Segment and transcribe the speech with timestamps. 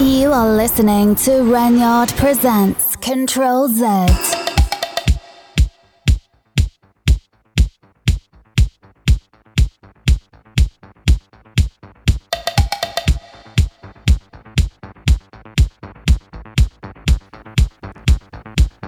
[0.00, 3.84] You are listening to Renyard Presents Control Z.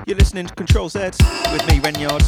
[0.06, 0.98] You're listening to Control Z
[1.52, 2.22] with me, Renyard.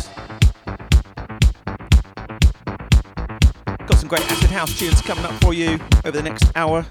[3.86, 6.84] Got some great acid house tunes coming up for you over the next hour.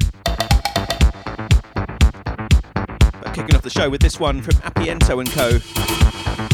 [3.33, 5.59] Kicking off the show with this one from Appiento and Co.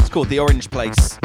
[0.00, 1.18] It's called The Orange Place.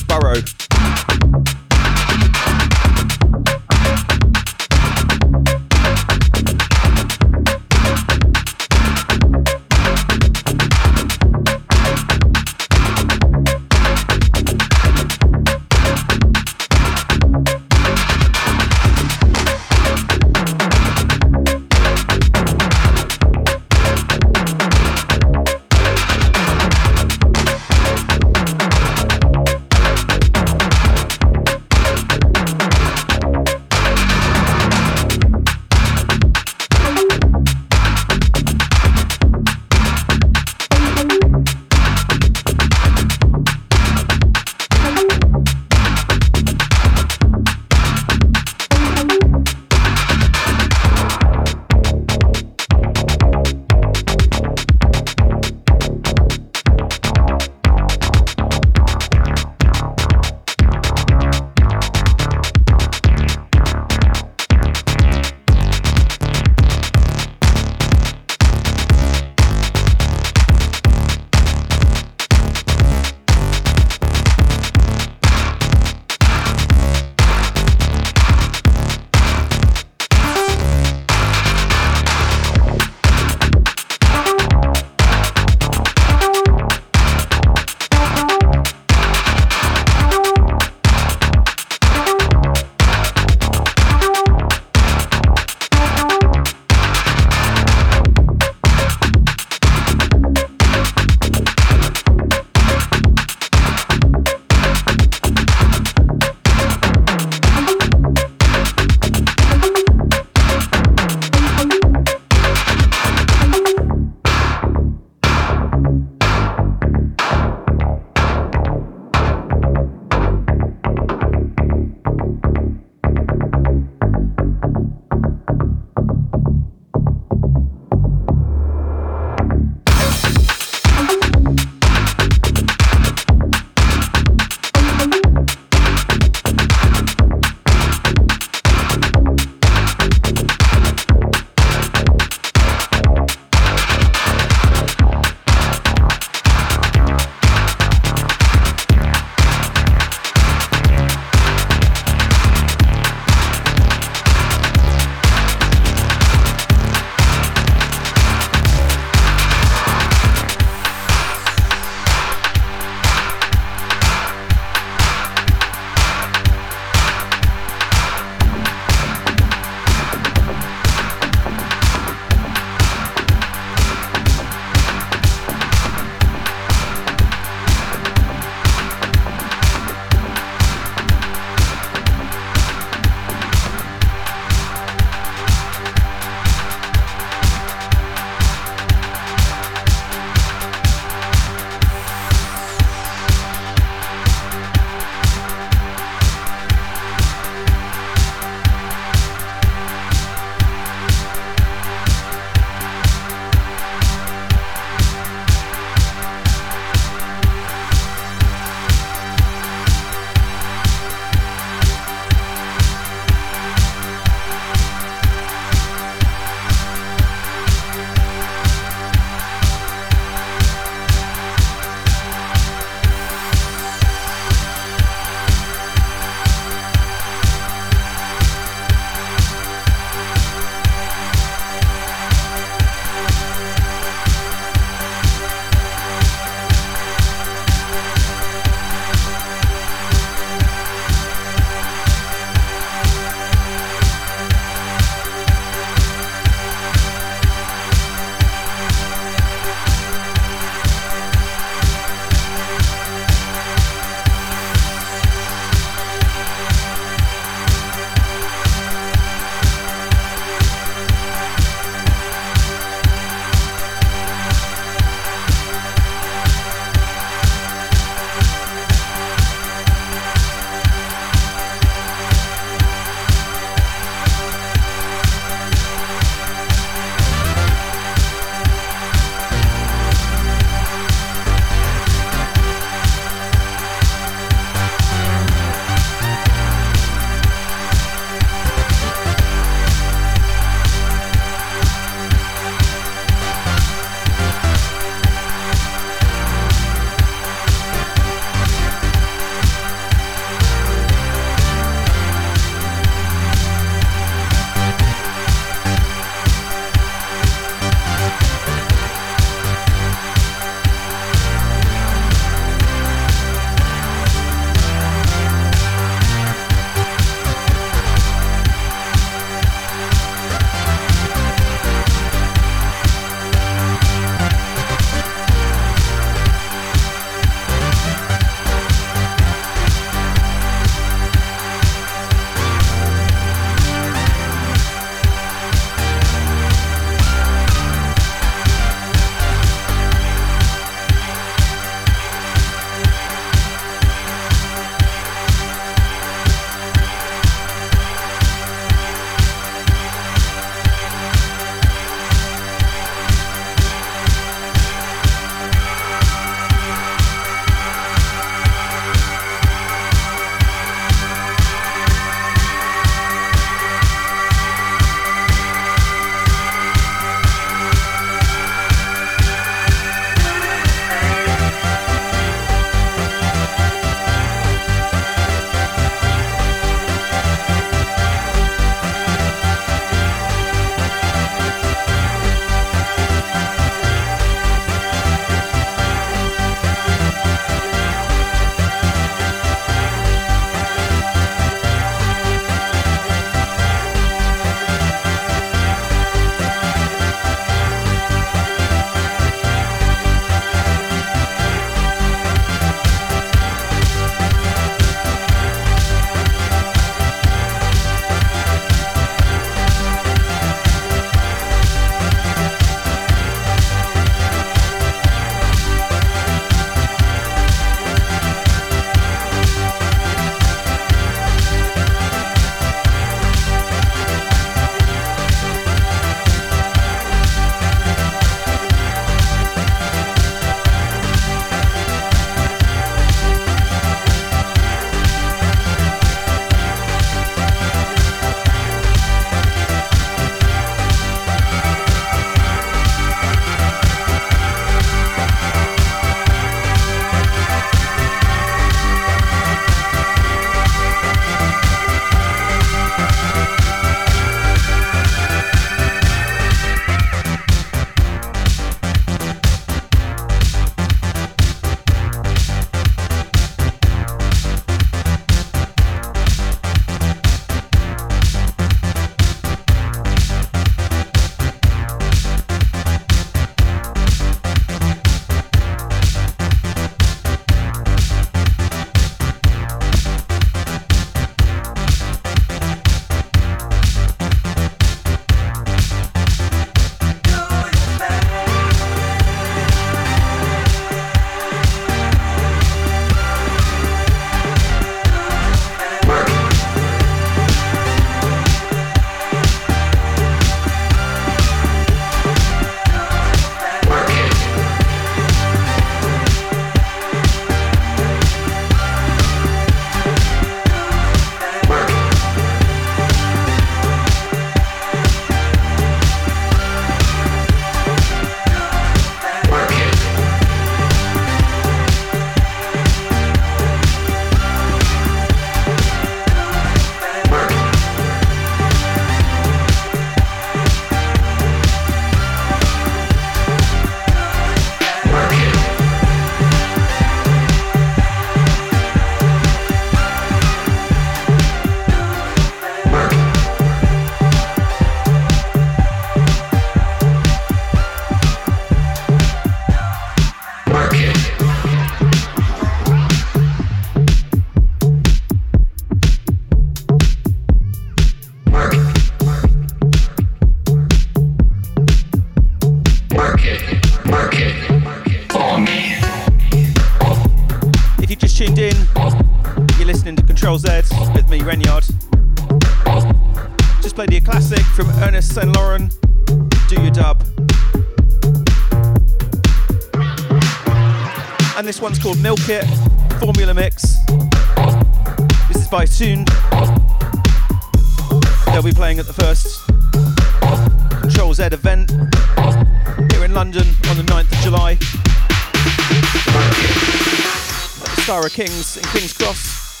[598.58, 600.00] Kings in King's Cross.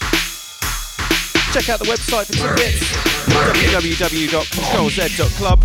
[1.52, 2.90] Check out the website for tickets
[3.28, 5.64] www.controlz.club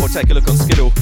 [0.00, 0.94] or take a look on Skiddle.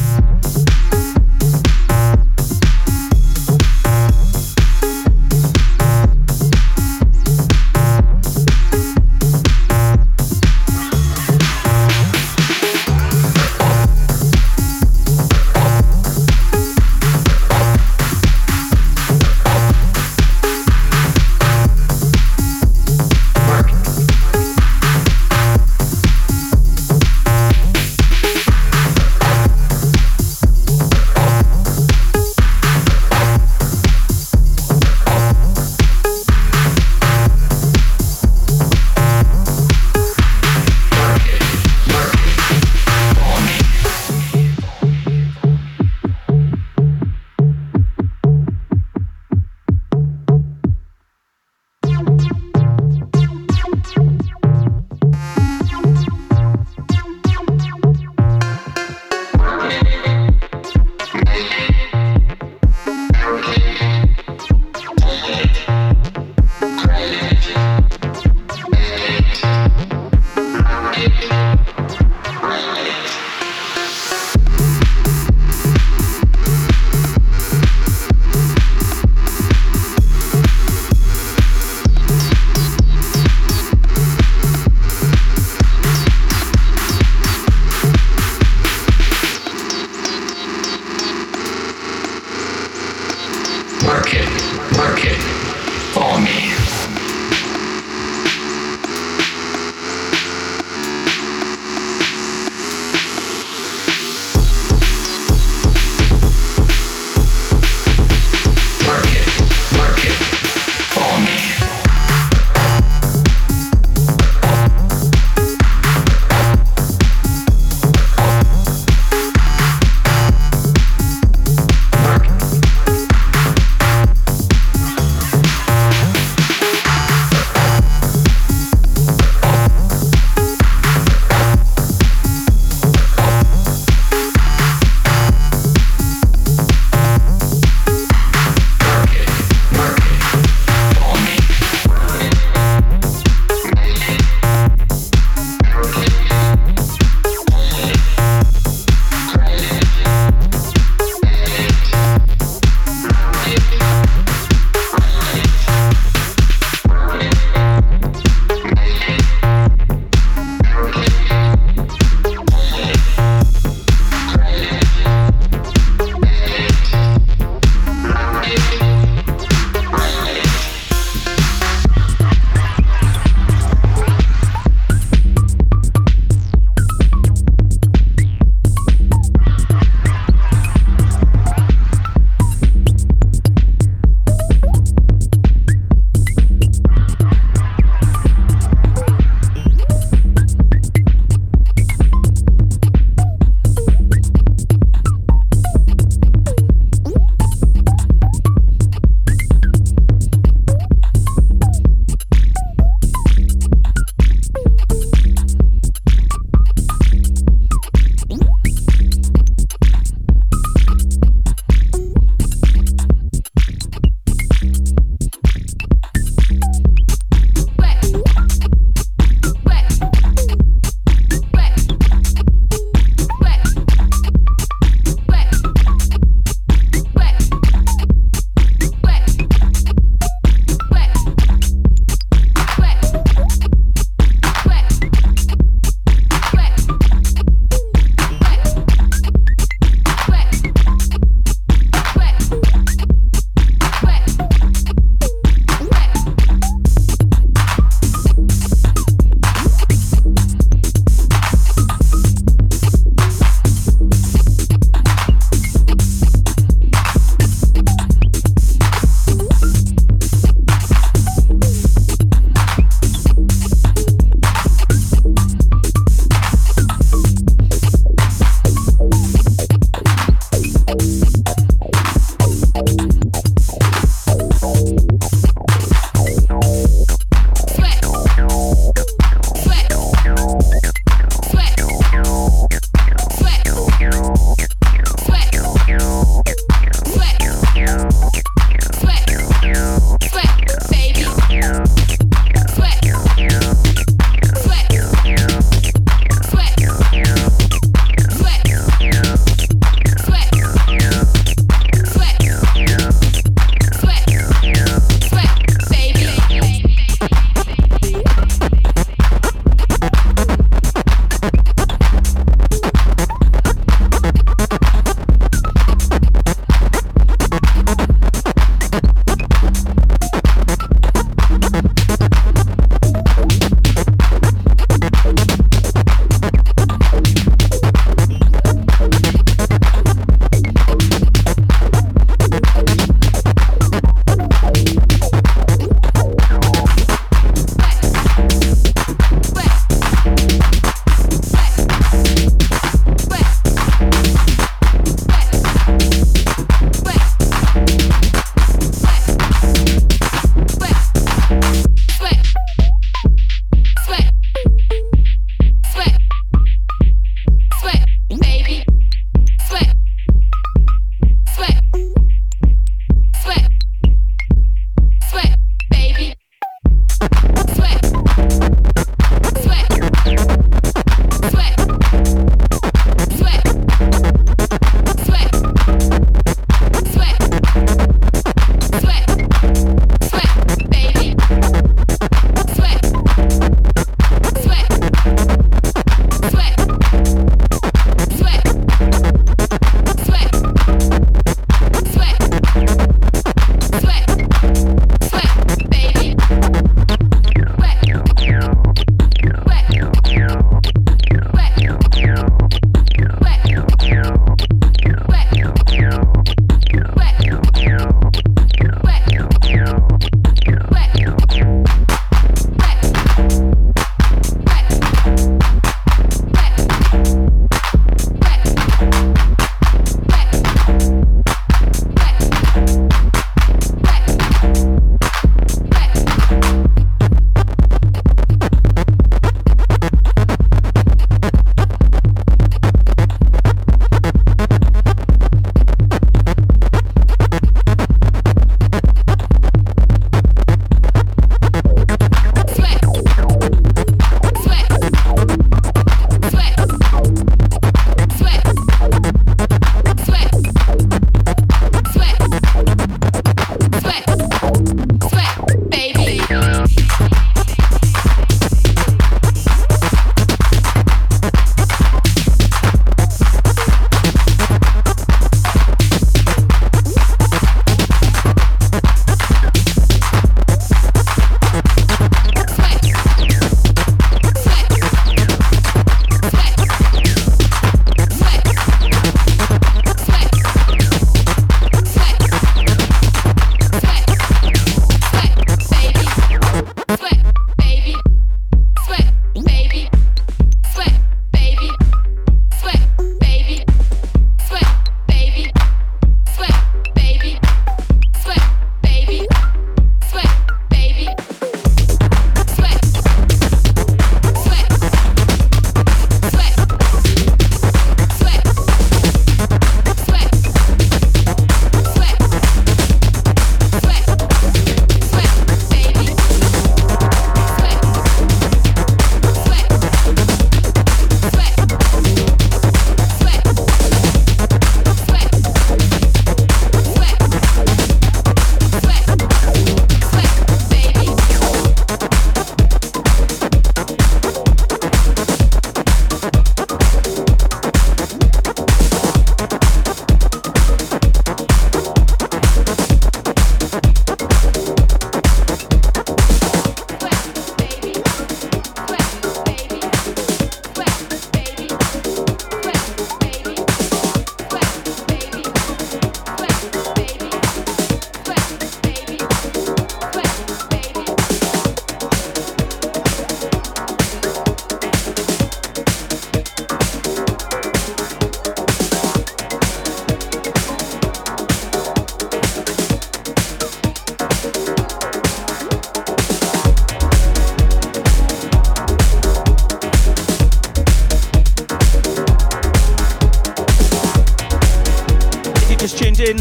[586.44, 586.58] in.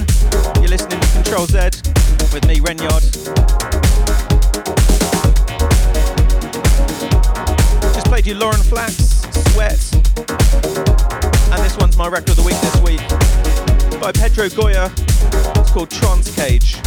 [0.62, 1.58] You're listening to Control Z
[2.32, 3.04] with me, Renyard.
[7.94, 8.96] Just played you Lauren Flax,
[9.52, 9.80] Sweat,
[11.52, 14.90] and this one's my record of the week this week by Pedro Goya.
[15.60, 16.78] It's called Trance Cage.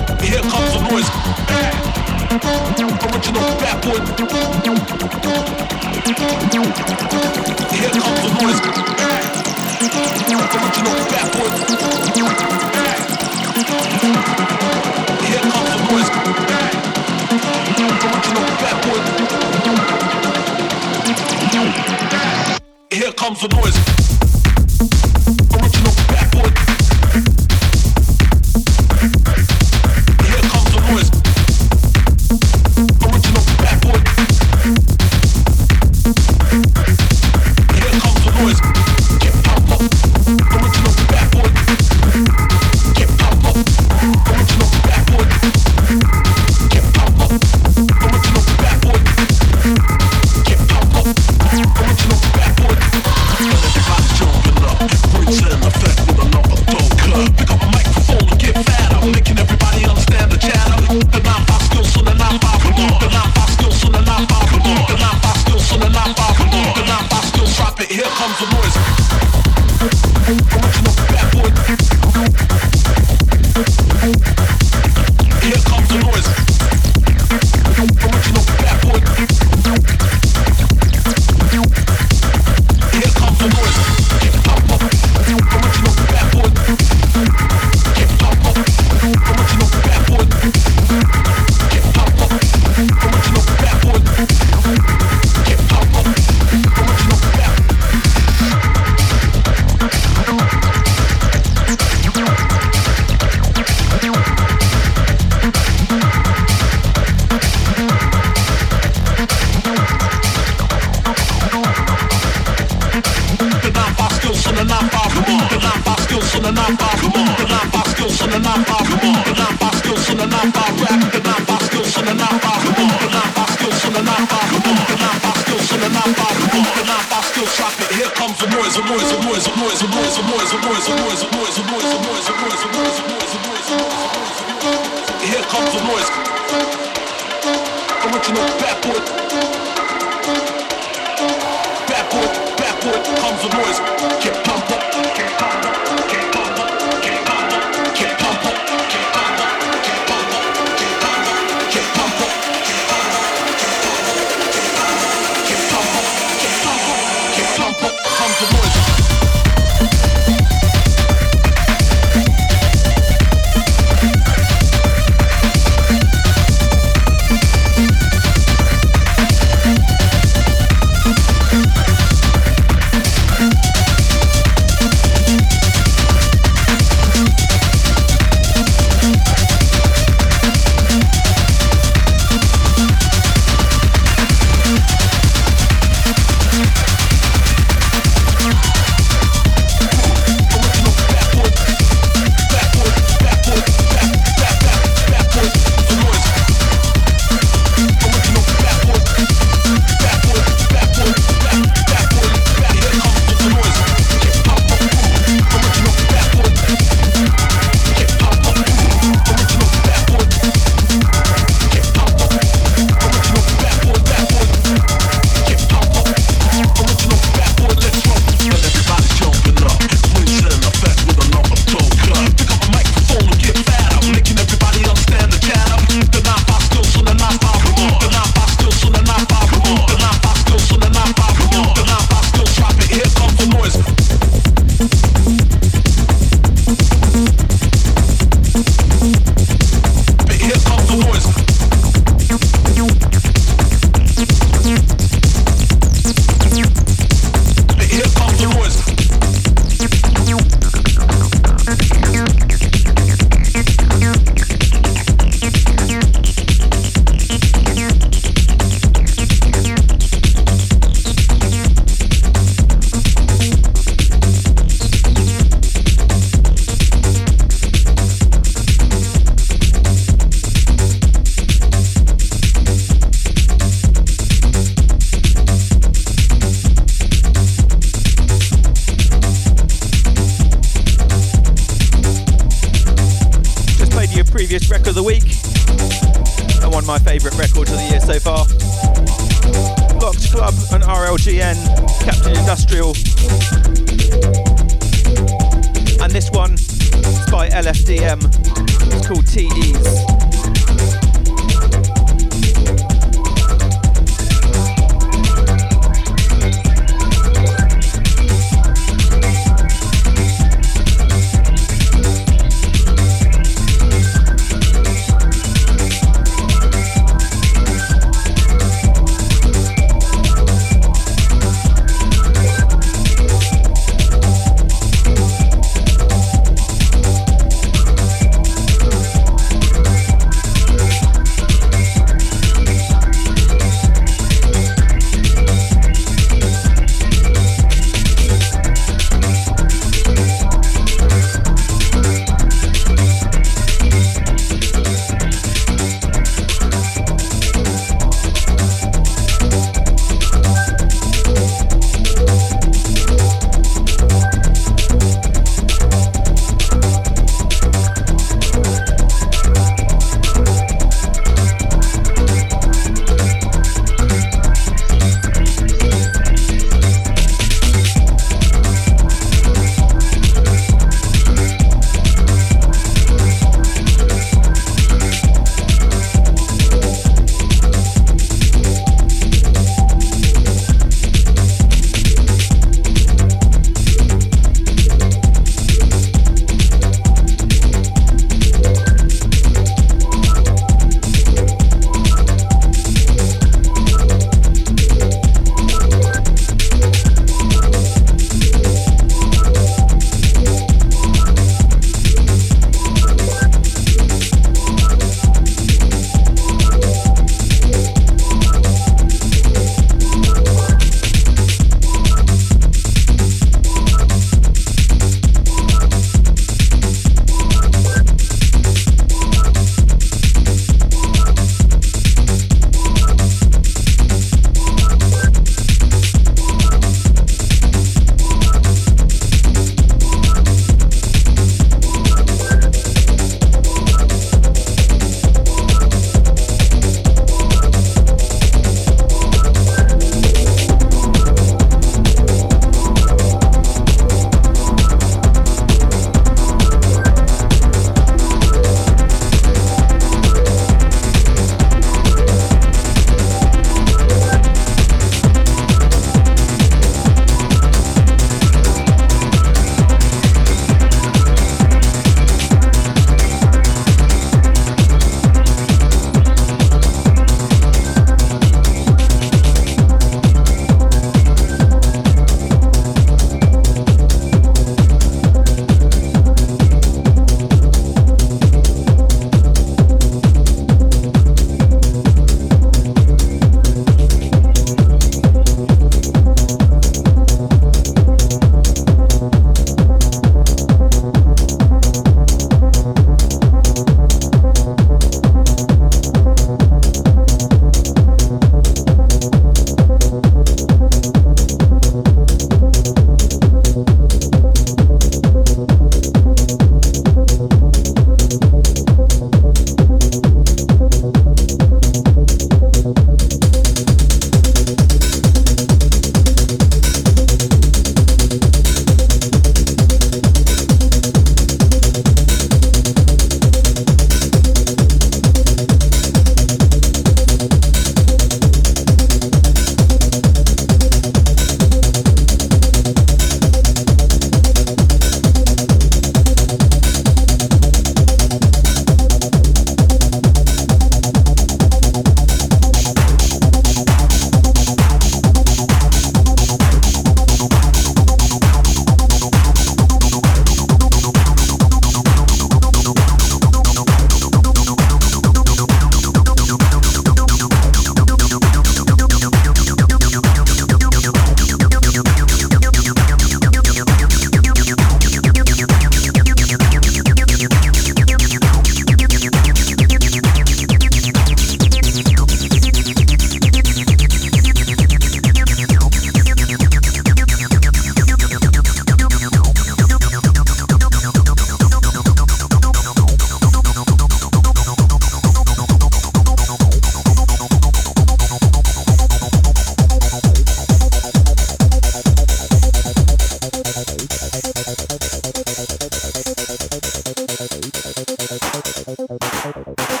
[599.84, 600.00] You've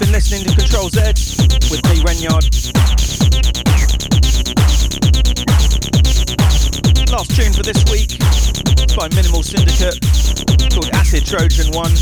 [0.00, 1.00] been listening to Control Z
[1.70, 2.44] with Lee Renyard.
[7.10, 8.18] Last tune for this week
[8.94, 9.98] by Minimal Syndicate
[10.74, 11.92] called Acid Trojan 1.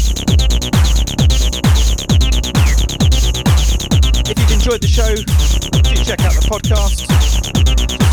[4.26, 7.06] If you've enjoyed the show, do check out the podcast.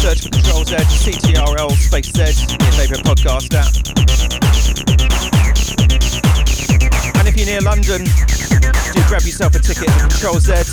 [0.02, 2.20] Search for Control Z, CTRL, Space Z,
[2.62, 4.53] your favourite podcast app.
[7.44, 10.66] You're near London, do grab yourself a ticket to Control Z at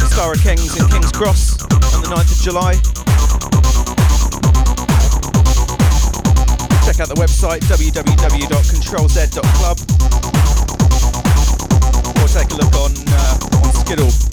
[0.00, 2.72] the Star of Kings in King's Cross on the 9th of July.
[6.86, 9.78] Check out the website www.controlz.club
[12.16, 14.27] or take a look on, uh, on Skiddle.